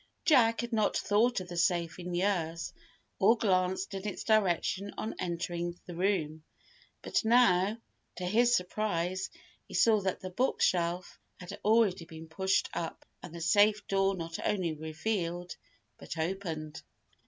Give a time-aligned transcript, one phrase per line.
[0.25, 2.73] Jack had not thought of the safe in years,
[3.19, 6.43] or glanced in its direction on entering the room;
[7.03, 7.77] but now,
[8.15, 9.29] to his surprise,
[9.67, 14.39] he saw that the bookshelf had already been pushed up, and the safe door not
[14.43, 15.55] only revealed,
[15.99, 16.81] but opened.